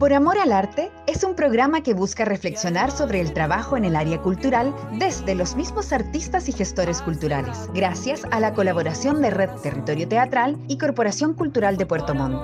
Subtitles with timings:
[0.00, 3.94] Por Amor al Arte es un programa que busca reflexionar sobre el trabajo en el
[3.94, 9.50] área cultural desde los mismos artistas y gestores culturales, gracias a la colaboración de Red
[9.62, 12.40] Territorio Teatral y Corporación Cultural de Puerto Montt.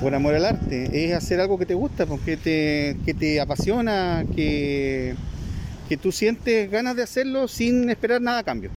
[0.00, 4.24] Por amor al arte, es hacer algo que te gusta, porque te, que te apasiona,
[4.36, 5.16] que,
[5.88, 8.70] que tú sientes ganas de hacerlo sin esperar nada a cambio.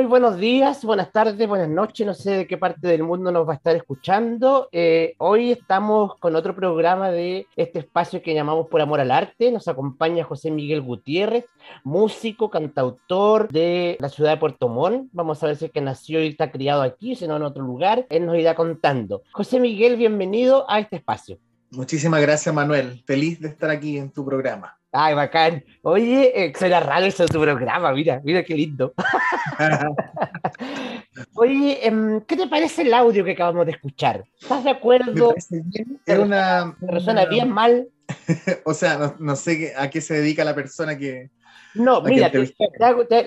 [0.00, 3.46] Muy buenos días, buenas tardes, buenas noches, no sé de qué parte del mundo nos
[3.46, 4.70] va a estar escuchando.
[4.72, 9.52] Eh, hoy estamos con otro programa de este espacio que llamamos Por Amor al Arte.
[9.52, 11.44] Nos acompaña José Miguel Gutiérrez,
[11.84, 15.10] músico, cantautor de la ciudad de Puerto Montt.
[15.12, 17.62] Vamos a ver si es que nació y está criado aquí, si no en otro
[17.62, 18.06] lugar.
[18.08, 19.20] Él nos irá contando.
[19.32, 21.36] José Miguel, bienvenido a este espacio.
[21.70, 23.02] Muchísimas gracias, Manuel.
[23.06, 24.76] Feliz de estar aquí en tu programa.
[24.92, 25.64] Ay, bacán.
[25.82, 28.92] Oye, eh, suena raro eso de tu programa, mira, mira qué lindo.
[31.34, 34.24] Oye, em, ¿qué te parece el audio que acabamos de escuchar?
[34.40, 35.34] ¿Estás de acuerdo?
[35.36, 36.76] Es una...
[36.80, 37.88] persona bien mal?
[38.64, 41.30] o sea, no, sé a qué se dedica la persona que...
[41.74, 42.32] No, mira,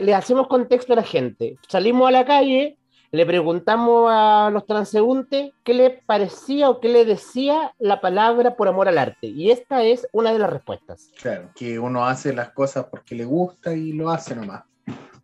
[0.02, 1.56] le hacemos contexto a la gente.
[1.70, 2.78] Salimos a la calle,
[3.14, 8.68] le preguntamos a los transeúntes qué le parecía o qué le decía la palabra por
[8.68, 9.28] amor al arte.
[9.28, 11.12] Y esta es una de las respuestas.
[11.22, 14.64] Claro, que uno hace las cosas porque le gusta y lo hace nomás.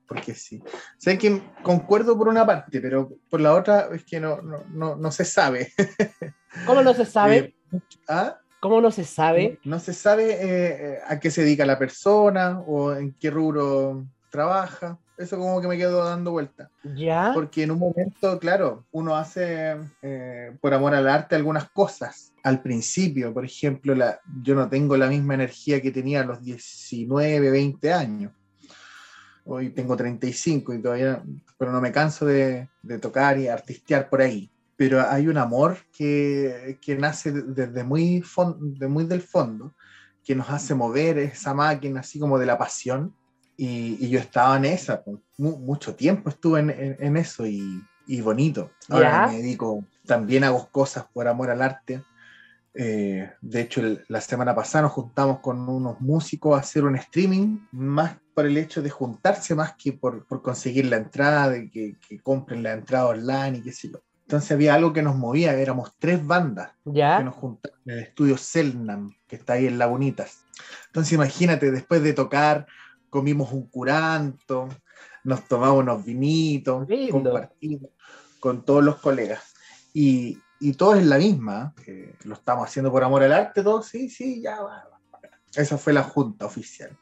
[0.08, 0.62] Porque sí.
[1.00, 5.12] Sé que concuerdo por una parte, pero por la otra es que no, no, no,
[5.12, 5.74] se sabe.
[6.68, 7.38] ¿Cómo no se sabe?
[7.38, 8.38] Eh, ¿ah?
[8.60, 9.58] ¿Cómo no se sabe?
[9.64, 15.00] No, se sabe eh, a qué se dedica la persona o en qué rubro trabaja.
[15.20, 16.72] Eso como que me quedo dando vuelta.
[16.96, 17.32] Ya.
[17.34, 22.32] Porque en un momento, claro, uno hace eh, por amor al arte algunas cosas.
[22.42, 26.42] Al principio, por ejemplo, la, yo no tengo la misma energía que tenía a los
[26.42, 28.32] 19, 20 años.
[29.44, 31.22] Hoy tengo 35 y todavía,
[31.58, 34.50] pero no me canso de, de tocar y artistear por ahí.
[34.78, 38.24] Pero hay un amor que, que nace desde muy,
[38.58, 39.76] de muy del fondo,
[40.24, 43.19] que nos hace mover esa máquina así como de la pasión
[43.62, 48.72] y, yo estaba en esa, pues, mucho tiempo estuve en, en, eso y, y, bonito.
[48.88, 52.02] Ahora me dedico, también hago cosas por amor al arte.
[52.74, 57.60] Eh, de hecho, la semana pasada nos juntamos con unos músicos a hacer un streaming,
[57.74, 61.98] más por el hecho de juntarse, más que por, por conseguir la entrada, de que,
[62.08, 64.00] que, compren la entrada online y qué sé yo.
[64.22, 67.18] Entonces había algo que nos movía, éramos tres bandas ¿Ya?
[67.18, 70.46] que nos juntamos en el estudio Selnam, que está ahí en Lagunitas.
[70.86, 72.66] Entonces imagínate, después de tocar,
[73.10, 74.70] comimos un curanto,
[75.24, 77.92] nos tomamos unos vinitos, compartimos
[78.40, 79.54] con todos los colegas.
[79.94, 81.74] Y, y todos en la misma,
[82.24, 84.86] lo estamos haciendo por amor al arte, todos, sí, sí, ya va.
[85.56, 86.96] Esa fue la junta oficial.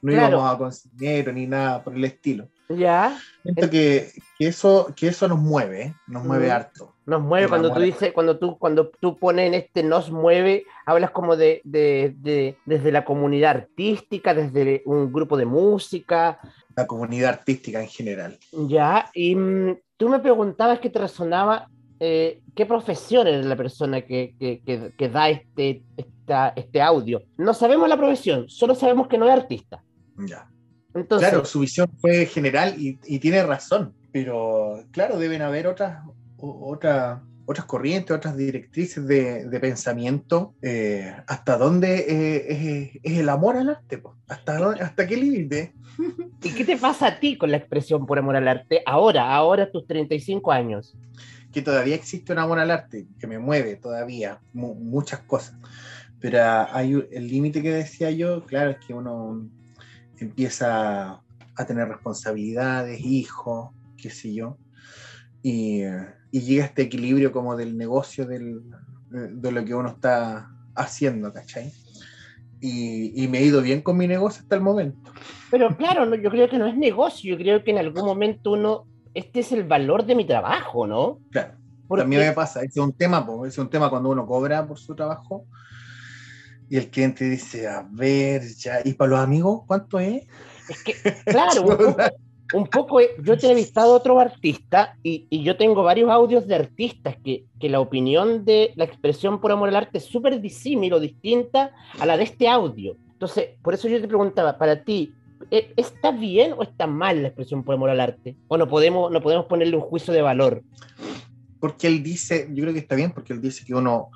[0.00, 2.48] No íbamos a conseguir ni nada por el estilo.
[2.68, 3.18] Ya.
[3.42, 6.94] Siento que, eso, que eso nos mueve, nos mueve harto.
[7.06, 11.10] Nos mueve cuando tú dices, cuando tú, cuando tú pones en este nos mueve, hablas
[11.10, 16.38] como de, desde la comunidad artística, desde un grupo de música.
[16.76, 18.38] La comunidad artística en general.
[18.52, 21.68] Ya, y mm, tú me preguntabas qué te resonaba,
[22.00, 25.82] eh, qué profesión es la persona que, que, da este,
[26.56, 27.22] este audio.
[27.38, 29.82] No sabemos la profesión, solo sabemos que no es artista.
[30.26, 30.48] Ya.
[30.94, 36.02] Entonces, claro, su visión fue general y, y tiene razón, pero claro, deben haber otras,
[36.38, 43.56] otra, otras corrientes, otras directrices de, de pensamiento, eh, hasta dónde eh, es, el amor
[43.56, 45.72] al arte, ¿Hasta, hasta qué límite.
[46.42, 49.70] ¿Y qué te pasa a ti con la expresión por amor al arte ahora, ahora
[49.70, 50.94] tus 35 años?
[51.50, 55.54] Que todavía existe un amor al arte, que me mueve todavía muchas cosas.
[56.20, 59.48] Pero hay el límite que decía yo, claro, es que uno
[60.20, 61.20] empieza
[61.54, 64.58] a tener responsabilidades, hijos, qué sé yo,
[65.42, 65.82] y,
[66.30, 68.62] y llega este equilibrio como del negocio del,
[69.10, 71.72] de lo que uno está haciendo, ¿cachai?
[72.60, 75.12] Y, y, me he ido bien con mi negocio hasta el momento.
[75.50, 78.86] Pero claro, yo creo que no es negocio, yo creo que en algún momento uno,
[79.14, 81.20] este es el valor de mi trabajo, ¿no?
[81.30, 81.54] Claro.
[81.86, 82.02] Porque...
[82.02, 85.46] También me pasa, es un tema, es un tema cuando uno cobra por su trabajo
[86.70, 90.24] y el cliente dice, a ver, ya, ¿y para los amigos cuánto es?
[90.68, 90.94] Es que,
[91.24, 91.64] claro,
[92.52, 96.54] un poco, yo he entrevistado a otro artista y, y, yo tengo varios audios de
[96.54, 100.92] artistas que, que, la opinión de la expresión por amor al arte es súper disímil
[100.92, 102.96] o distinta a la de este audio.
[103.12, 105.14] Entonces, por eso yo te preguntaba, para ti,
[105.50, 108.36] ¿e, ¿está bien o está mal la expresión por amor al arte?
[108.48, 110.62] ¿O no podemos, no podemos ponerle un juicio de valor?
[111.60, 114.10] Porque él dice, yo creo que está bien porque él dice que uno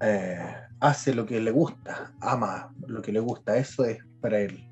[0.00, 0.36] eh,
[0.80, 4.66] hace lo que le gusta, ama lo que le gusta, eso es para él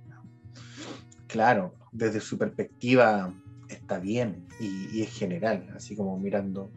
[1.34, 3.34] claro, desde su perspectiva
[3.68, 6.70] está bien y, es general, así como mirando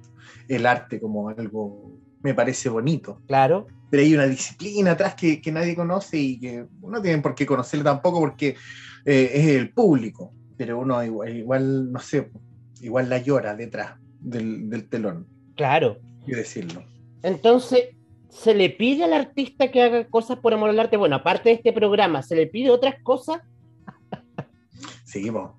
[0.47, 1.91] el arte como algo,
[2.23, 3.21] me parece bonito.
[3.27, 3.67] Claro.
[3.91, 7.83] Pero hay una disciplina atrás que, nadie conoce y que no tienen por qué conocerla
[7.83, 8.55] tampoco porque
[9.05, 12.31] eh, es el público, pero uno igual, no sé,
[12.81, 15.27] igual la llora detrás del, telón.
[15.55, 15.99] Claro.
[16.25, 16.83] Y decirlo.
[17.21, 17.89] Entonces,
[18.29, 20.97] ¿se le pide al artista que haga cosas por amor al arte?
[20.97, 23.41] Bueno, aparte de este programa, ¿se le pide otras cosas?
[25.05, 25.51] Seguimos.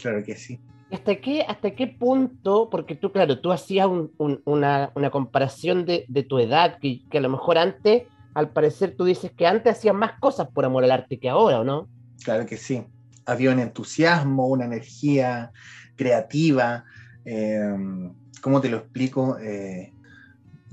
[0.00, 0.60] claro que sí.
[0.92, 2.68] ¿Hasta qué, ¿Hasta qué punto?
[2.70, 3.88] Porque tú, claro, tú hacías
[4.18, 8.02] una, comparación de, tu edad, que, a lo mejor antes,
[8.34, 11.60] al parecer tú dices que antes hacías más cosas por amor al arte que ahora,
[11.60, 11.88] ¿o no?
[12.22, 12.84] Claro que sí.
[13.24, 15.52] Había un entusiasmo, una energía
[15.96, 16.84] creativa.
[17.24, 18.10] Eh,
[18.42, 19.38] ¿Cómo te lo explico?
[19.38, 19.91] Eh,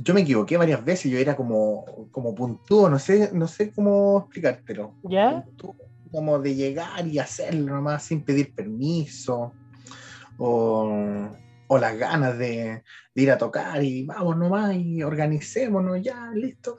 [0.01, 4.19] yo me equivoqué varias veces, yo era como, como puntúo, no sé, no sé cómo
[4.19, 4.95] explicártelo.
[5.03, 5.45] ¿Ya?
[6.11, 9.53] como de llegar y hacerlo nomás sin pedir permiso
[10.37, 11.29] o,
[11.79, 16.77] las ganas de, ir a tocar y vamos nomás y organicémonos ya, listo.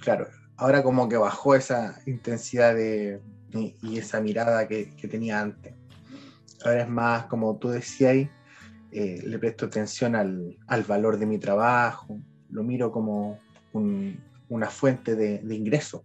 [0.00, 3.20] Claro, ahora como que bajó esa intensidad de,
[3.52, 5.74] y, esa mirada que, tenía antes.
[6.64, 8.28] Ahora es más, como tú decías,
[8.92, 10.56] eh, le presto atención al,
[10.86, 12.18] valor de mi trabajo,
[12.50, 13.38] lo miro como
[13.72, 16.02] una fuente de, de ingresos.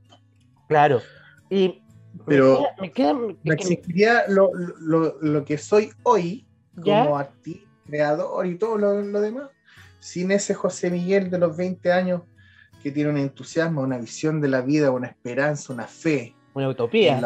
[0.67, 1.01] Claro,
[1.49, 1.83] y
[2.25, 3.15] pero me queda,
[3.45, 6.45] existiría lo, que soy hoy
[6.81, 9.49] como artista, creador y todo lo, demás,
[9.99, 12.21] sin ese José Miguel de los 20 años
[12.81, 16.35] que tiene un entusiasmo, una visión de la vida, una esperanza, una fe.
[16.53, 17.19] Una utopía.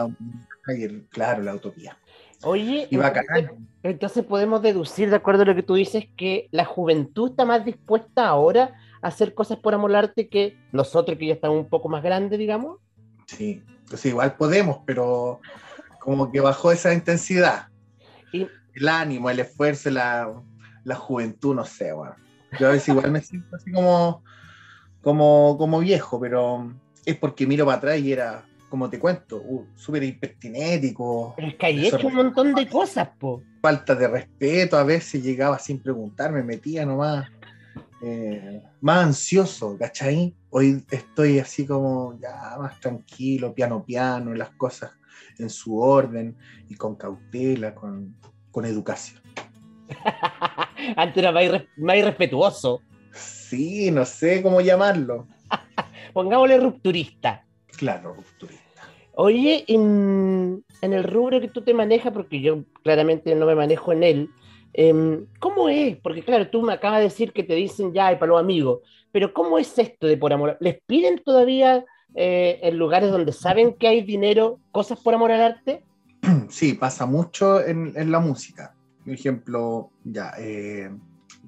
[1.09, 1.98] claro, la utopía.
[2.43, 3.49] Oye, entonces,
[3.83, 7.65] entonces, podemos deducir, de acuerdo a lo que tú dices, que la juventud está más
[7.65, 11.69] dispuesta ahora a hacer cosas por amor al arte que nosotros que ya estamos un
[11.69, 12.79] poco más grandes, digamos.
[13.25, 15.41] Sí, pues igual podemos, pero
[15.99, 17.67] como que bajó esa intensidad.
[18.31, 20.31] El ánimo, el esfuerzo, la,
[20.95, 22.15] juventud, no sé, bueno.
[22.59, 24.23] Yo a veces igual me siento así como,
[25.01, 26.71] como, como viejo, pero
[27.05, 31.33] es porque miro para atrás y era, como te cuento, uh, súper impertinético.
[31.35, 33.41] Pero es que hay hecho un montón de cosas, po.
[33.61, 37.29] Falta de respeto, a veces llegaba sin preguntar, me metía nomás.
[38.01, 40.35] Eh, más ansioso, ¿cachai?
[40.51, 44.91] Hoy estoy así como ya más tranquilo, piano piano, las cosas
[45.39, 46.35] en su orden
[46.69, 48.15] y con cautela, con,
[48.63, 49.21] educación.
[50.95, 52.81] Antes era más, irrespetuoso.
[53.13, 55.27] Sí, no sé cómo llamarlo.
[56.13, 57.46] Pongámosle rupturista.
[57.77, 58.63] Claro, rupturista.
[59.15, 63.91] Oye, en, en, el rubro que tú te manejas, porque yo claramente no me manejo
[63.91, 64.29] en él,
[64.77, 65.97] Em, ¿Cómo es?
[65.97, 68.81] Porque claro, tú me acabas de decir que te dicen ya, para los amigos,
[69.12, 70.56] pero ¿cómo es esto de por amor?
[70.59, 71.83] ¿Les piden todavía
[72.13, 75.83] eh, en lugares donde saben que hay dinero cosas por amor al arte?
[76.50, 78.75] Sí, pasa mucho en, la música.
[79.03, 80.91] Por ejemplo, ya, eh,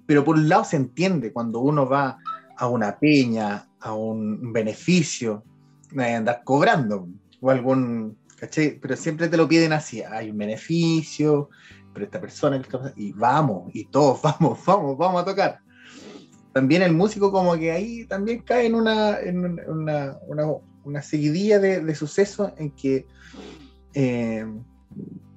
[0.07, 2.17] pero por un lado se entiende cuando uno va
[2.57, 5.43] a una peña, a un beneficio,
[5.91, 7.07] no hay andar cobrando
[7.41, 8.79] o algún, ¿cachai?
[8.79, 11.49] Pero siempre te lo piden así, hay un beneficio,
[11.93, 12.61] pero esta persona,
[12.95, 15.59] y vamos, y todos vamos, vamos, vamos a tocar.
[16.53, 20.17] También el músico como que ahí también cae en una, en una,
[20.83, 23.05] una, seguidilla de, sucesos en que
[23.93, 24.45] eh,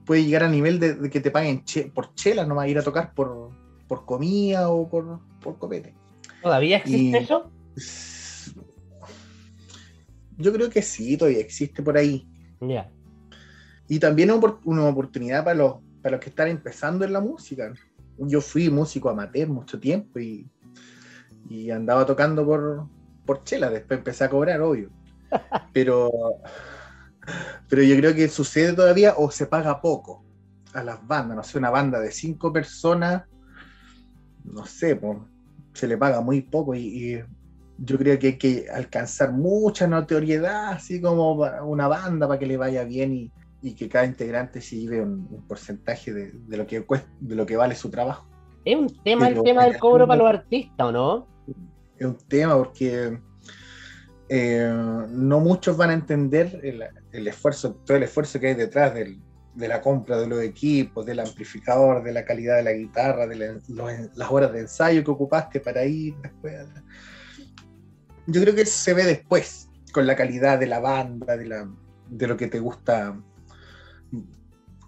[0.07, 2.83] puede llegar a nivel de, que te paguen por chela, no va a ir a
[2.83, 3.51] tocar por,
[3.87, 5.95] por comida o por, por copete.
[6.43, 7.51] ¿Todavía existe eso?
[10.39, 12.27] Yo creo que sí, todavía existe por ahí.
[12.61, 12.91] Ya.
[13.89, 14.31] Y también
[14.65, 17.73] una oportunidad para los, para los que están empezando en la música.
[18.19, 20.49] Yo fui músico amateur mucho tiempo y,
[21.49, 22.87] y andaba tocando por,
[23.27, 24.91] por chela, después empecé a cobrar, obvio.
[25.73, 26.11] Pero,
[27.69, 30.23] pero yo creo que sucede todavía o se paga poco
[30.75, 33.25] a las bandas, no sé, una banda de cinco personas,
[34.45, 35.01] no sé,
[35.73, 37.25] se le paga muy poco y, y,
[37.85, 41.33] yo creo que hay que alcanzar mucha notoriedad, así como
[41.65, 45.45] una banda para que le vaya bien y, y que cada integrante se lleve un,
[45.49, 46.85] porcentaje de, lo que
[47.21, 48.27] de lo que vale su trabajo.
[48.65, 51.27] Es un tema el tema del cobro para los artistas, ¿o no?
[51.99, 53.19] Es un tema porque
[54.29, 56.61] eh, no muchos van a entender
[57.13, 61.21] el, esfuerzo, todo el esfuerzo que hay detrás de la compra de los equipos, del
[61.21, 63.61] amplificador, de la calidad de la guitarra, de
[64.15, 66.55] las horas de ensayo que ocupaste para ir después.
[68.27, 71.69] Yo creo que eso se ve después, con la calidad de la banda, de, la,
[72.09, 73.17] de lo que te gusta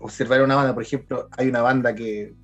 [0.01, 2.35] observar una banda, por ejemplo, hay una banda que,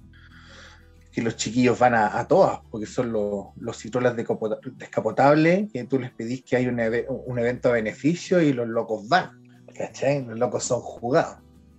[1.12, 6.11] que los chiquillos van a, todas, porque son los, los citrolas descapotables, que tú les
[6.11, 9.42] pedís que hay un, evento a beneficio y los locos van,
[9.76, 10.25] ¿cachai?
[10.25, 11.38] Los locos son jugados.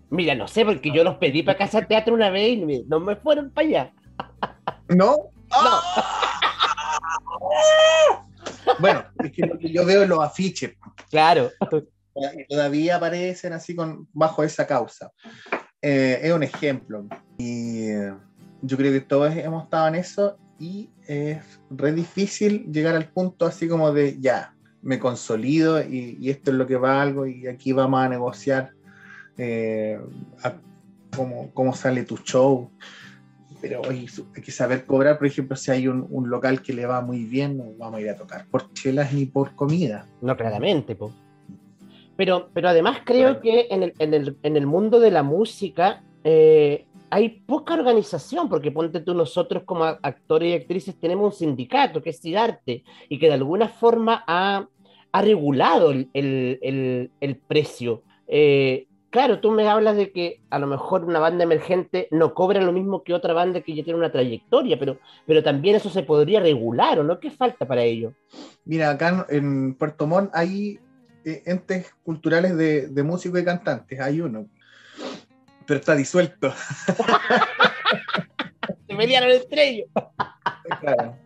[0.09, 3.15] Mira, no sé, porque yo los pedí para casa teatro una vez y no me
[3.15, 3.93] fueron para allá.
[4.89, 5.31] ¿No?
[8.81, 10.73] Bueno, es que lo que yo veo en los afiches.
[11.09, 11.51] Claro.
[12.49, 15.11] Todavía aparecen así con, bajo esa causa.
[15.81, 17.07] Eh, es un ejemplo.
[17.37, 18.13] Y eh,
[18.61, 23.47] yo creo que todos hemos estado en eso y es re difícil llegar al punto
[23.47, 28.01] así como de ya, me consolido y, esto es lo que valgo y aquí vamos
[28.01, 28.71] a negociar
[29.37, 29.99] eh,
[31.53, 32.71] cómo, sale tu show.
[33.61, 34.07] Pero hay
[34.43, 37.65] que saber cobrar, por ejemplo, si hay un, local que le va muy bien, no
[37.77, 40.07] vamos a ir a tocar por chelas ni por comida.
[40.21, 41.11] No, claramente, po.
[42.15, 46.03] Pero, pero además creo que en el, en, el, en el, mundo de la música
[46.23, 52.01] eh, hay poca organización, porque ponte tú, nosotros como actores y actrices tenemos un sindicato
[52.01, 54.67] que es CIDARTE y que de alguna forma ha,
[55.11, 58.03] ha regulado el, el, el precio.
[58.27, 62.61] Eh, claro, tú me hablas de que a lo mejor una banda emergente no cobra
[62.61, 66.01] lo mismo que otra banda que ya tiene una trayectoria, pero, pero también eso se
[66.01, 67.19] podría regular, ¿o no?
[67.19, 68.13] ¿Qué falta para ello?
[68.65, 70.79] Mira, acá en Puerto Montt hay
[71.25, 74.47] eh, entes culturales de, de músicos y cantantes, hay uno,
[75.67, 76.51] pero está disuelto.
[78.87, 79.87] Se pelearon entre ellos.
[80.79, 81.17] Claro.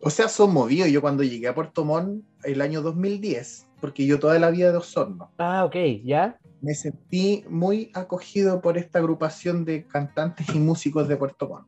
[0.00, 0.90] O sea, son movidos.
[0.90, 4.78] Yo cuando llegué a Puerto Montt el año 2010, porque yo toda la vida de
[4.78, 5.30] Osorno.
[5.38, 5.74] Ah, ok,
[6.04, 6.38] ¿ya?
[6.62, 11.66] Me sentí muy acogido por esta agrupación de cantantes y músicos de Puerto Montt,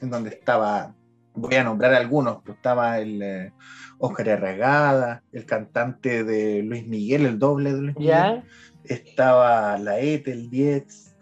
[0.00, 0.94] en donde estaba,
[1.34, 3.52] voy a nombrar algunos, pero estaba el
[3.98, 8.44] Oscar eh, Arregada, el cantante de Luis Miguel, el doble de Luis Miguel.
[8.84, 11.16] Estaba la ETE, el Diez.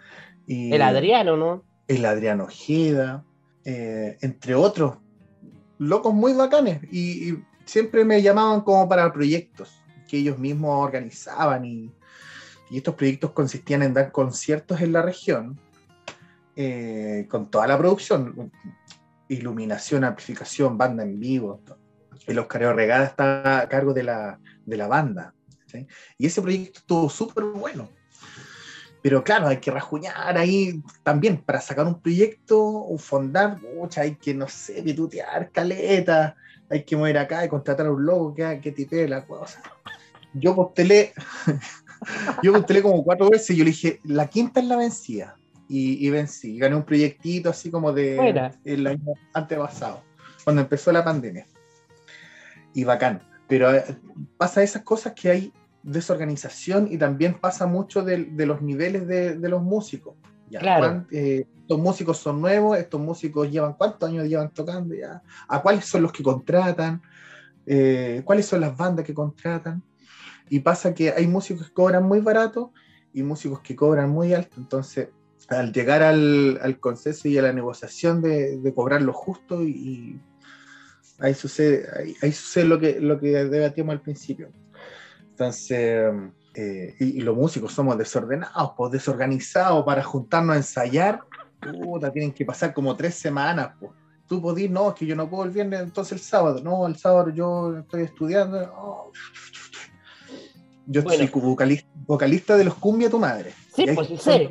[0.46, 1.64] Y el Adriano, ¿no?
[1.88, 3.24] El Adriano Ojeda,
[3.64, 4.98] eh, entre otros
[5.78, 11.92] locos muy bacanes y, siempre me llamaban como para proyectos que ellos mismos organizaban y,
[12.76, 15.58] estos proyectos consistían en dar conciertos en la región
[16.54, 18.52] eh, con toda la producción,
[19.28, 21.62] iluminación, amplificación, banda en vivo.
[22.26, 25.34] El Oscar Regada está a cargo de la, de la banda.
[26.16, 27.88] Y ese proyecto estuvo súper bueno.
[29.02, 34.34] Pero claro, hay que rajuñar ahí también para sacar un proyecto, fondar, mucha, hay que,
[34.34, 36.36] no sé, pitutear, caleta,
[36.68, 39.62] hay que mover acá y contratar a un loco que, que tipee la cosa.
[40.34, 41.12] Yo postelé,
[42.42, 45.36] yo postelé como cuatro veces y yo le dije, la quinta es la vencida.
[45.70, 50.02] Y, y vencí, gané un proyectito así como de el año antepasado,
[50.42, 51.46] cuando empezó la pandemia.
[52.72, 53.22] Y bacán.
[53.48, 53.84] Pero eh,
[54.38, 55.52] pasa esas cosas que hay
[55.82, 60.14] desorganización y también pasa mucho de, los niveles de, los músicos.
[60.50, 61.04] claro.
[61.10, 65.84] Eh, estos músicos son nuevos, estos músicos llevan cuántos años llevan tocando ya, a cuáles
[65.84, 67.02] son los que contratan,
[67.66, 69.82] eh, cuáles son las bandas que contratan.
[70.50, 72.72] Y pasa que hay músicos que cobran muy barato
[73.12, 74.56] y músicos que cobran muy alto.
[74.58, 75.08] Entonces,
[75.48, 80.20] al llegar al, al consenso y a la negociación de, cobrar lo justo, y,
[81.18, 84.50] ahí sucede, ahí, sucede lo que, lo que debatíamos al principio.
[85.30, 86.12] Entonces,
[86.54, 91.20] eh, y, los músicos somos desordenados, pues desorganizados para juntarnos a ensayar.
[91.60, 93.92] Puta, tienen que pasar como tres semanas, pues.
[94.26, 96.60] Tú podís, no, es que yo no puedo el viernes, entonces el sábado.
[96.62, 98.58] No, el sábado yo estoy estudiando.
[98.76, 99.10] Oh.
[100.90, 103.52] Yo soy vocalista, vocalista, de los Cumbia Tu Madre.
[103.74, 104.48] Sí, pues sí.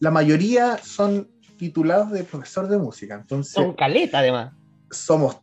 [0.00, 3.14] la mayoría son titulados de profesor de música.
[3.14, 4.52] Entonces, son caleta, además.
[4.90, 5.38] Somos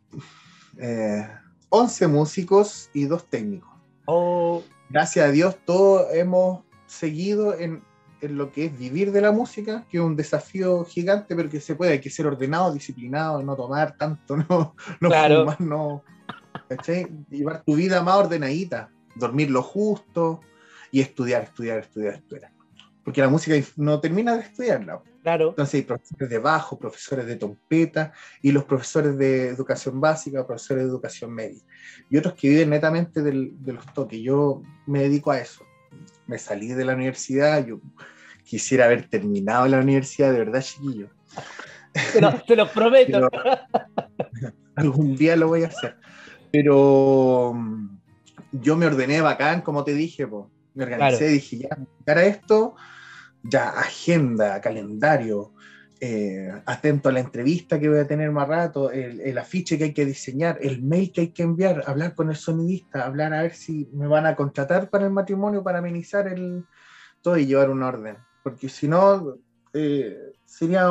[0.78, 1.26] eh,
[1.70, 3.70] 11 músicos y dos técnicos.
[4.06, 7.82] Oh gracias a Dios todos hemos seguido en,
[8.20, 11.74] lo que es vivir de la música, que es un desafío gigante, pero que se
[11.74, 16.04] puede, hay que ser ordenado, disciplinado, no tomar tanto, no, no fumar, no.
[17.28, 20.40] Llevar tu vida más ordenadita, dormir lo justo
[20.90, 22.52] y estudiar, estudiar, estudiar, estudiar.
[23.04, 25.02] Porque la música no termina de estudiarla.
[25.22, 25.50] Claro.
[25.50, 30.84] Entonces hay profesores de bajo, profesores de trompeta y los profesores de educación básica, profesores
[30.84, 31.62] de educación media.
[32.10, 34.20] Y otros que viven netamente de los toques.
[34.20, 35.64] Yo me dedico a eso.
[36.26, 37.80] Me salí de la universidad, yo
[38.44, 41.08] quisiera haber terminado la universidad, de verdad, chiquillo.
[42.46, 43.28] Te lo, prometo.
[44.76, 45.96] algún día lo voy a hacer.
[46.50, 48.01] Pero mm,
[48.52, 50.26] yo me ordené bacán, como te dije,
[50.74, 52.76] me organicé, dije, ya, para esto,
[53.42, 55.52] ya agenda, calendario,
[56.00, 59.94] eh, atento a la entrevista que voy a tener más rato, el, afiche que hay
[59.94, 63.54] que diseñar, el mail que hay que enviar, hablar con el sonidista, hablar a ver
[63.54, 66.64] si me van a contratar para el matrimonio, para amenizar el
[67.20, 68.16] todo y llevar un orden.
[68.42, 69.36] Porque si no,
[69.72, 70.90] eh, sería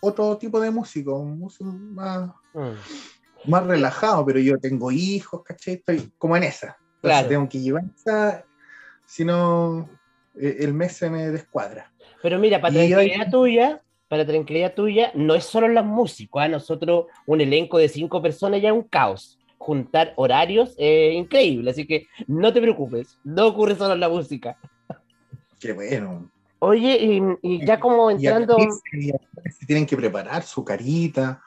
[0.00, 3.50] otro tipo de músico, un músico más, mm.
[3.50, 5.74] más relajado, pero yo tengo hijos, ¿cachai?
[5.74, 6.78] Estoy como en esa.
[7.02, 8.44] Entonces tengo que llevar esa,
[9.06, 9.88] si no,
[10.40, 11.92] eh, el mes se me descuadra.
[12.22, 16.48] Pero mira, para tranquilidad tuya, para tranquilidad tuya, no es solo los músicos, a ¿ah?
[16.48, 19.38] nosotros un elenco de cinco personas ya es un caos.
[19.58, 24.56] Juntar horarios es increíble, así que no te preocupes, no ocurre solo en la música.
[25.60, 26.30] Qué bueno.
[26.58, 28.56] Oye, y, ya como entrando...
[28.58, 31.42] se tienen que preparar su carita,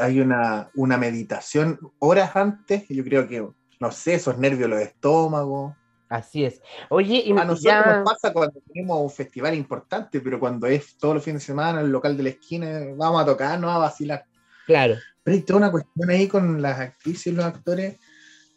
[0.00, 3.46] hay una, una meditación horas antes, yo creo que,
[3.80, 5.74] no sé, esos nervios los estómagos.
[6.08, 6.60] Así es.
[6.88, 11.14] Oye, y a nosotros nos pasa cuando tenemos un festival importante, pero cuando es todos
[11.14, 14.24] los fines de semana, el local de la esquina, vamos a tocar, no a vacilar.
[14.66, 14.96] Claro.
[15.22, 17.98] Pero hay toda una cuestión ahí con las actrices y los actores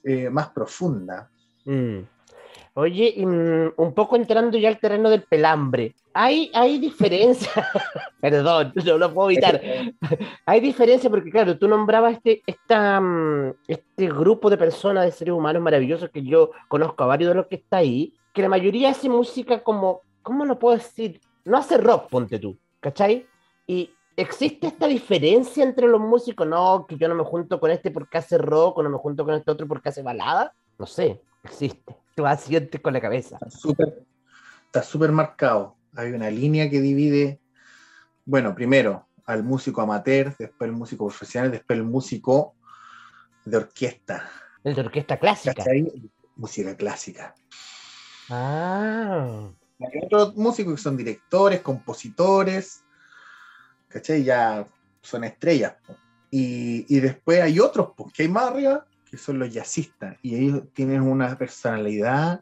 [0.03, 1.29] eh, más profunda.
[1.65, 1.99] Mm.
[2.75, 7.51] Oye, mm, un poco entrando ya al terreno del pelambre, hay, hay diferencia,
[8.21, 9.61] perdón, no lo puedo evitar,
[10.45, 15.33] hay diferencia porque claro, tú nombrabas este, esta, mm, este grupo de personas, de seres
[15.33, 18.89] humanos maravillosos que yo conozco a varios de los que está ahí, que la mayoría
[18.89, 21.19] hace música como, ¿cómo lo puedo decir?
[21.45, 23.25] No hace rock, ponte tú, ¿cachai?
[23.65, 27.91] Y existe esta diferencia entre los músicos, no, que yo no me junto con este
[27.91, 31.21] porque hace rock, o no me junto con este otro porque hace balada, no sé,
[31.43, 33.37] existe, tú asientes con la cabeza.
[34.65, 37.39] Está súper marcado hay una línea que divide,
[38.25, 42.55] bueno, primero al músico amateur, después el músico profesional, después el músico
[43.45, 44.29] de orquesta.
[44.63, 45.63] El de orquesta clásica.
[46.35, 47.35] Música clásica.
[48.29, 49.49] Ah.
[49.79, 52.83] Hay otros músicos que son directores, compositores,
[53.87, 54.23] ¿cachai?
[54.23, 54.65] Ya
[55.01, 55.75] son estrellas.
[56.31, 60.17] Y, después hay otros, que hay más arriba, que son los jazzistas.
[60.21, 62.41] Y ellos tienen una personalidad,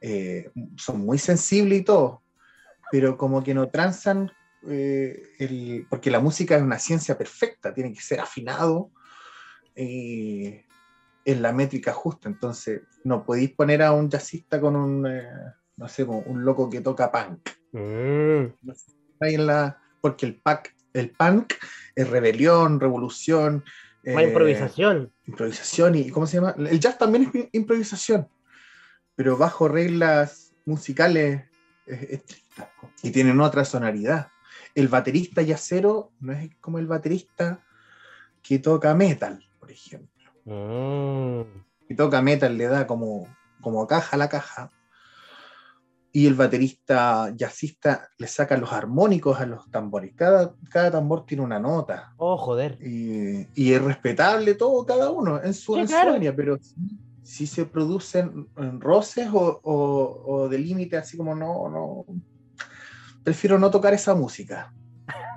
[0.00, 2.22] eh, son muy sensibles y todo
[2.90, 4.30] pero como que no transan,
[4.68, 8.90] eh, porque la música es una ciencia perfecta, tiene que ser afinado
[9.74, 10.64] eh,
[11.24, 15.28] en la métrica justa, entonces no podéis poner a un jazzista con un, eh,
[15.76, 17.50] no sé, un loco que toca punk.
[17.72, 18.54] Mm.
[20.00, 21.54] porque el, pack, el punk
[21.94, 23.64] es rebelión, revolución.
[24.06, 25.12] Improvisación.
[25.24, 26.54] Improvisación y, ¿cómo se llama?
[26.56, 28.28] El jazz también es improvisación,
[29.14, 31.42] pero bajo reglas musicales
[31.86, 32.68] estrictas
[33.02, 34.28] y tienen otra sonoridad.
[34.74, 37.60] El baterista yacero no es como el baterista
[38.42, 40.32] que toca metal, por ejemplo.
[40.44, 41.42] Mm.
[41.88, 43.26] Que toca metal le da como,
[43.60, 44.70] como caja a la caja.
[46.16, 50.14] Y el baterista jazzista le saca los armónicos a los tambores.
[50.16, 52.14] Cada, cada tambor tiene una nota.
[52.16, 52.78] Oh, joder.
[52.80, 55.92] Y, es respetable todo, cada uno en su, sí,
[56.34, 56.58] pero
[57.22, 58.48] si se producen
[58.78, 62.06] roces o, o, de límite, así como no, no,
[63.22, 64.72] prefiero no tocar esa música.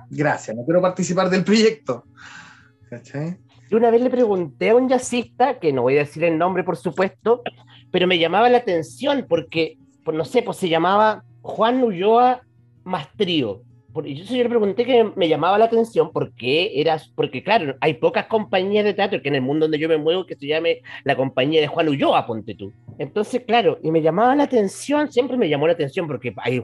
[0.08, 2.06] Gracias, no quiero participar del proyecto.
[3.68, 6.64] Yo una vez le pregunté a un jazzista, que no voy a decir el nombre
[6.64, 7.42] por supuesto,
[7.90, 9.76] pero me llamaba la atención porque,
[10.10, 12.42] pues no sé, pues se llamaba Juan Ulloa
[12.82, 13.62] Mastrío
[14.04, 17.94] y yo, yo le pregunté que me llamaba la atención porque era, porque claro, hay
[17.94, 20.82] pocas compañías de teatro que en el mundo donde yo me muevo que se llame
[21.04, 22.72] la compañía de Juan Ulloa, ponte tú.
[22.98, 26.60] Entonces, claro, y me llamaba la atención, siempre me llamó la atención porque hay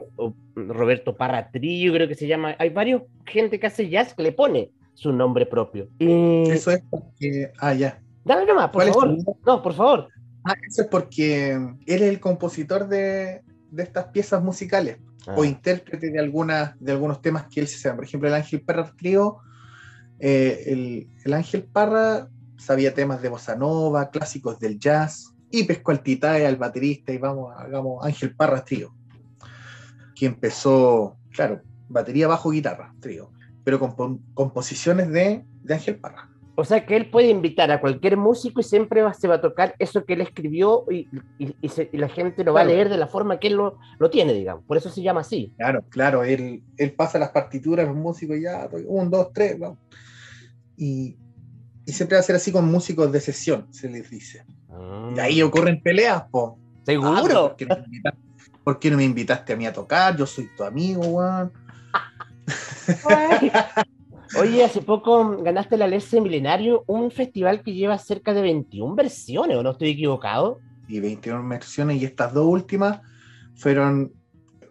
[0.55, 4.33] Roberto Parra Trillo, creo que se llama, hay varios gente que hace jazz que le
[4.33, 5.87] pone su nombre propio.
[5.99, 6.49] Y...
[6.49, 7.99] Eso es porque, ah, ya.
[8.25, 9.17] Dale nomás, por favor.
[9.45, 10.09] No, por favor.
[10.47, 14.97] Ah, eso es porque él es el compositor de, de estas piezas musicales
[15.35, 15.45] o ah.
[15.45, 17.97] intérprete de, algunas, de algunos temas que él se sabe.
[17.97, 19.39] Por ejemplo, el Ángel Parra Trío,
[20.19, 26.01] eh, el, Ángel Parra sabía temas de bossa nova, clásicos del jazz, y pescó al
[26.01, 28.95] Titae, al baterista, y vamos, hagamos Ángel Parra Trío,
[30.15, 33.31] que empezó, claro, batería, bajo, guitarra, trío,
[33.63, 36.29] pero con composiciones de, de Ángel Parra.
[36.59, 39.75] O sea que él puede invitar a cualquier músico y siempre se va a tocar
[39.77, 41.07] eso que él escribió y,
[41.91, 44.63] la gente lo va a leer de la forma que él lo, tiene, digamos.
[44.63, 45.53] Por eso se llama así.
[45.55, 46.23] Claro, claro.
[46.23, 49.77] Él, él pasa las partituras, los músicos ya, un, dos, tres, vamos.
[50.75, 51.15] Y,
[51.85, 54.43] siempre va a ser así con músicos de sesión, se les dice.
[55.15, 55.45] Y ahí ah.
[55.45, 56.57] ocurren peleas, po.
[56.87, 57.55] Seguro.
[57.69, 58.13] Ah,
[58.63, 60.17] ¿por, qué no me invitaste a mí a tocar?
[60.17, 61.51] Yo soy tu amigo, weón.
[64.35, 69.57] Oye, hace poco ganaste la Lese Milenario, un festival que lleva cerca de 21 versiones,
[69.57, 70.59] ¿o no estoy equivocado?
[70.87, 73.01] Y 21 versiones, y estas dos últimas
[73.55, 74.11] fueron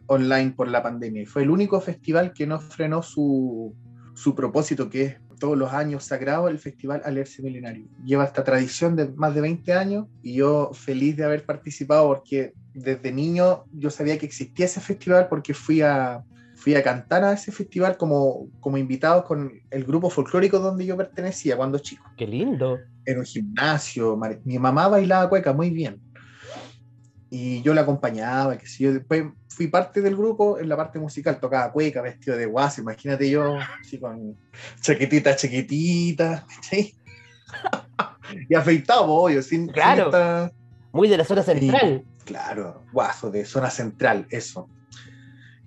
[0.06, 1.22] online por la pandemia.
[1.22, 3.74] Y fue el único festival que no frenó su,
[4.14, 7.86] su propósito, que es todos los años sagrado el Festival Alerce Milenario.
[8.04, 12.54] Lleva esta tradición de más de 20 años y yo feliz de haber participado porque
[12.72, 16.24] desde niño yo sabía que existía ese festival porque fui a,
[16.66, 20.96] fui a cantar a ese festival como, como invitado con el grupo folclórico donde yo
[20.96, 22.04] pertenecía cuando chico.
[22.16, 22.80] Qué lindo.
[23.04, 24.18] En un gimnasio.
[24.42, 26.00] Mi mamá bailaba cueca muy bien.
[27.30, 30.98] y yo la acompañaba, que si yo después fui parte del grupo en la parte
[30.98, 34.36] musical, tocaba cueca, vestido de guaso, imagínate yo, así con
[34.80, 36.96] chaquetita chiquitita, ¿sí?
[38.48, 39.96] y afeitado, obvio, sin, Claro.
[39.96, 40.52] sin esta-
[40.90, 42.04] Muy de la zona central.
[42.24, 44.68] Claro, guaso, de zona central, eso.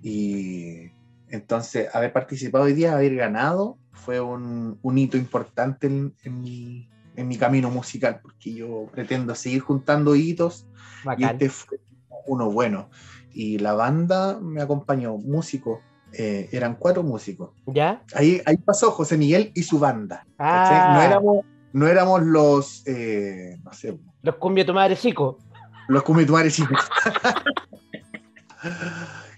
[0.02, 0.90] Y
[1.28, 6.88] entonces, haber participado hoy día, haber ganado, fue un, un hito importante en, en mi,
[7.16, 10.66] en mi camino musical, porque yo pretendo seguir juntando hitos
[11.02, 11.30] y Bacán.
[11.32, 11.78] este fue
[12.26, 12.88] uno bueno.
[13.32, 15.80] Y la banda me acompañó, músicos,
[16.12, 17.50] eh, eran cuatro músicos.
[17.66, 18.02] ¿Ya?
[18.14, 20.26] Ahí, ahí pasó José Miguel y su banda.
[20.38, 25.38] Ah, No, éramos, no éramos los, eh, no sé, los cumbia tu madre chico.
[25.88, 26.80] los cumituares chicos.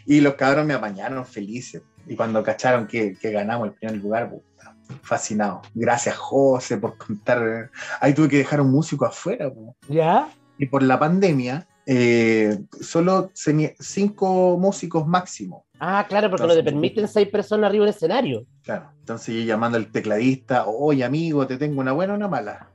[0.06, 1.82] y los cabros me apañaron felices.
[2.06, 5.62] Y cuando cacharon que, que ganamos el primer lugar, puta, fascinado.
[5.74, 7.70] Gracias, José, por contar.
[8.00, 9.48] Ahí tuve que dejar un músico afuera.
[9.52, 9.76] po.
[9.88, 10.28] ¿Ya?
[10.58, 15.66] Y por la pandemia, eh, solo cinco músicos máximo.
[15.78, 18.46] Ah, claro, porque no te Entonces- permiten seis personas arriba del escenario.
[18.62, 18.90] Claro.
[19.00, 22.68] Entonces yo llamando al tecladista, oye amigo, te tengo una buena o una mala.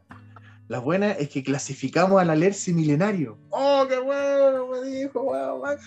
[0.68, 3.38] La buena es que clasificamos al alerce milenario.
[3.50, 4.68] ¡Oh, qué bueno!
[4.68, 5.78] Me dijo, wow, wow.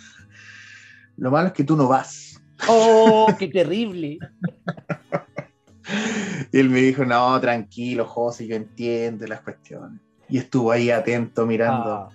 [1.21, 2.41] Lo malo es que tú no vas.
[2.69, 4.19] ¡Oh, qué terrible!
[6.53, 10.01] Y él me dijo, no, tranquilo, José, yo entiendo las cuestiones.
[10.29, 11.91] Y estuvo ahí atento, mirando.
[11.95, 12.09] Ah.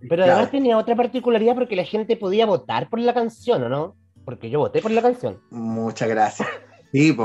[0.00, 3.68] Pero Claro, además tenía otra particularidad porque la gente podía votar por la canción, ¿o
[3.68, 3.96] no?
[4.24, 5.40] Porque yo voté por la canción.
[5.50, 6.48] Muchas gracias.
[6.92, 7.16] Sí,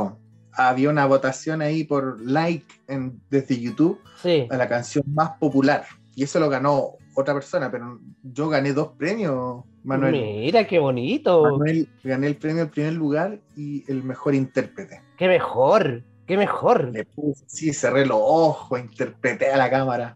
[0.53, 4.47] había una votación ahí por like en- desde YouTube Sí.
[4.49, 5.86] a la canción más popular.
[6.15, 10.13] Y eso lo ganó otra persona, pero yo gané dos premios, Manuel.
[10.13, 11.43] Mira, qué bonito.
[11.43, 15.02] Manuel gané el premio en primer lugar y el mejor intérprete.
[15.17, 16.04] Qué mejor.
[16.26, 16.89] Qué mejor.
[16.93, 20.15] Le puse, sí, cerré los ojos, interpreté a la cámara.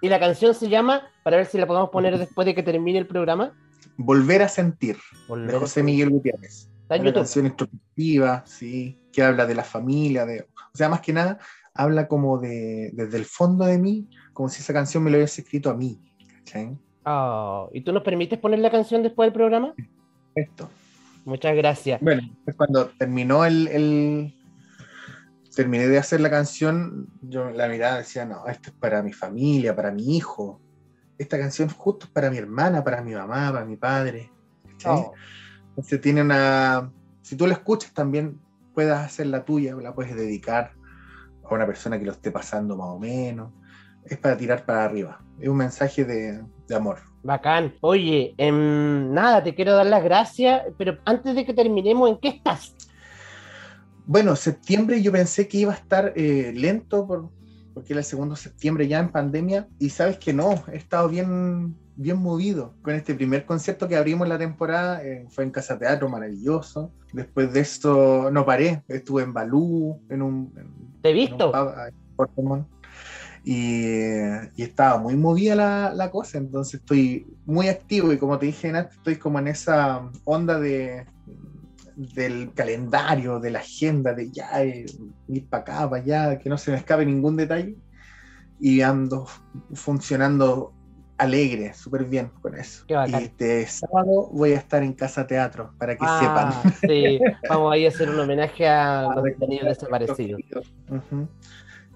[0.00, 2.98] Y la canción se llama, para ver si la podemos poner después de que termine
[2.98, 3.52] el programa.
[3.96, 4.96] Volver a sentir,
[5.28, 6.68] Volver de José Miguel Gutiérrez.
[6.82, 7.20] Está en Una YouTube.
[7.20, 11.38] canción introspectiva, sí, que habla de la familia, de, o sea, más que nada,
[11.80, 15.40] habla como de, desde el fondo de mí, como si esa canción me lo hubiese
[15.40, 16.00] escrito a mí.
[16.38, 16.76] ¿cachai?
[17.04, 19.74] Oh, ¿Y tú nos permites poner la canción después del programa?
[20.34, 20.68] Esto.
[21.24, 22.00] Muchas gracias.
[22.00, 24.34] Bueno, pues cuando terminó el, el-
[25.54, 29.74] terminé de hacer la canción, yo la mirada decía, no, esto es para mi familia,
[29.74, 30.60] para mi hijo.
[31.18, 34.30] Esta canción justo es para mi hermana, para mi mamá, para mi padre.
[34.86, 35.12] Oh,
[35.70, 36.90] Entonces tiene una.
[37.22, 38.40] Si tú la escuchas también
[38.72, 40.72] puedas hacer la tuya, la puedes dedicar
[41.54, 43.52] a una persona que lo esté pasando más o menos.
[44.04, 45.20] Es para tirar para arriba.
[45.38, 46.98] Es un mensaje de, de amor.
[47.22, 47.74] bacán.
[47.80, 52.28] Oye, em, nada, te quiero dar las gracias, pero antes de que terminemos, ¿en qué
[52.28, 52.74] estás?
[54.06, 57.30] Bueno, septiembre yo pensé que iba a estar eh, lento por,
[57.74, 61.76] porque era el segundo septiembre ya en pandemia y sabes que no, he estado bien,
[62.00, 66.08] bien movido con este primer concierto que abrimos la temporada, eh, fue en Casa Teatro,
[66.08, 66.94] maravilloso.
[67.12, 71.52] Después de eso no paré, estuve en Balú, en un, en- Te he visto.
[71.54, 72.66] en.
[73.42, 74.04] Y,
[74.56, 78.68] y estaba muy movida la, la cosa, entonces estoy muy activo y como te dije
[78.68, 81.06] antes, estoy como en esa onda de
[81.96, 84.86] del calendario, de la agenda, de ya eh,
[85.28, 87.76] ir para acá, para allá, que no se me escape ningún detalle.
[88.58, 89.26] Y ando
[89.74, 90.74] funcionando
[91.20, 92.84] alegre, súper bien con eso.
[92.88, 96.72] Y este sábado voy a estar en Casa Teatro, para que Ah, sepan.
[96.80, 100.40] sí, vamos ahí a hacer un homenaje a los detenidos desaparecidos.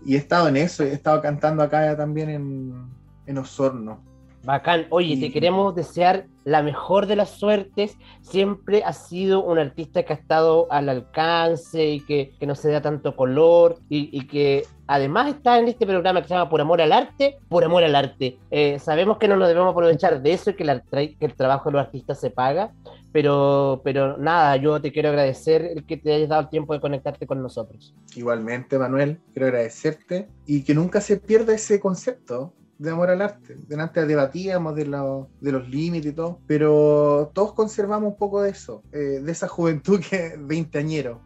[0.05, 2.75] Y he estado en eso, he estado cantando acá también en,
[3.27, 4.03] en Osorno.
[4.45, 4.87] Bacán.
[4.91, 7.97] Oye, te Y- queremos desear la mejor de las suertes.
[8.21, 12.71] Siempre has sido un artista que ha estado al alcance y que, que no se
[12.71, 16.61] da tanto color y, y que además está en este programa que se llama Por
[16.61, 18.39] Amor al Arte, por amor al arte.
[18.51, 21.71] Eh, sabemos que no nos debemos aprovechar de eso y que, la que el trabajo
[21.71, 22.73] de los artistas se paga,
[23.13, 26.81] pero, pero nada, yo te quiero agradecer el que te hayas dado el tiempo de
[26.81, 27.95] conectarte con nosotros.
[28.17, 33.55] Igualmente, Manuel, quiero agradecerte y que nunca se pierda ese concepto de amor al arte.
[33.69, 38.51] Delante debatíamos de, lo- de los límites y todo, pero todos conservamos un poco de
[38.51, 41.21] eso, eh, de esa juventud que veinteañero.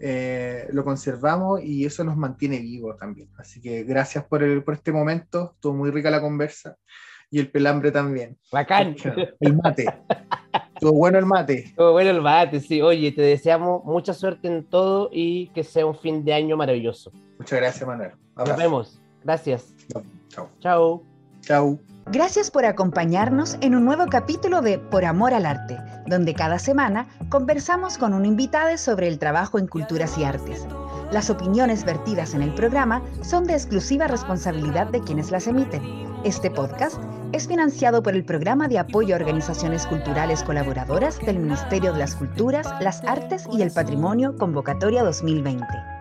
[0.00, 3.28] Eh, lo conservamos y eso nos mantiene vivos también.
[3.36, 6.76] Así que gracias por, el, por este momento, estuvo muy rica la conversa
[7.30, 8.38] y el pelambre también.
[8.52, 8.96] Bacán.
[9.40, 9.86] El mate.
[10.74, 11.64] Estuvo bueno el mate.
[11.66, 12.80] Estuvo bueno el bate, sí.
[12.80, 17.10] Oye, te deseamos mucha suerte en todo y que sea un fin de año maravilloso.
[17.36, 18.12] Muchas gracias, Manuel.
[18.36, 18.58] Nos Abrazo.
[18.60, 19.00] vemos.
[19.24, 19.74] Gracias.
[20.28, 20.48] Chao.
[20.60, 21.02] Chao.
[21.40, 21.78] Chao.
[22.06, 25.76] Gracias por acompañarnos en un nuevo capítulo de Por Amor al Arte,
[26.08, 30.66] donde cada semana conversamos con un invitado sobre el trabajo en culturas y artes.
[31.10, 35.82] Las opiniones vertidas en el programa son de exclusiva responsabilidad de quienes las emiten.
[36.24, 37.00] Este podcast
[37.32, 42.14] es financiado por el Programa de Apoyo a Organizaciones Culturales Colaboradoras del Ministerio de las
[42.14, 45.97] Culturas, las Artes y el Patrimonio Convocatoria 2020.